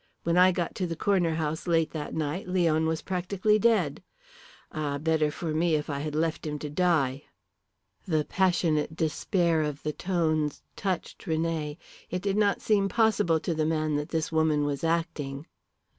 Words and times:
When 0.23 0.35
I 0.35 0.51
got 0.51 0.73
to 0.81 0.87
the 0.87 0.95
Corner 0.95 1.35
House 1.35 1.67
late 1.67 1.91
that 1.91 2.15
night 2.15 2.47
Leon 2.47 2.87
was 2.87 3.03
practically 3.03 3.59
dead. 3.59 4.01
Ah, 4.71 4.97
better 4.97 5.29
for 5.29 5.53
me 5.53 5.75
if 5.75 5.91
I 5.91 5.99
had 5.99 6.15
left 6.15 6.47
him 6.47 6.57
to 6.57 6.71
die." 6.71 7.25
The 8.07 8.25
passionate 8.25 8.95
despair 8.95 9.61
of 9.61 9.83
the 9.83 9.93
tones 9.93 10.63
touched 10.75 11.25
René. 11.25 11.77
It 12.09 12.23
did 12.23 12.35
not 12.35 12.61
seem 12.63 12.89
possible 12.89 13.39
to 13.41 13.53
the 13.53 13.63
man 13.67 13.95
that 13.97 14.09
this 14.09 14.31
woman 14.31 14.65
was 14.65 14.83
acting. 14.83 15.45